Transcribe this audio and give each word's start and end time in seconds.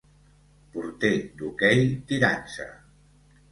Porter 0.77 1.11
d'hoquei 1.43 1.85
tirant-se 2.11 2.69